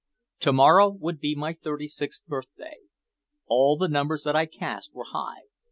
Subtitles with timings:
[0.39, 2.77] To morrow would be my thirty sixth birthday.
[3.45, 5.41] All the numbers that I cast were high.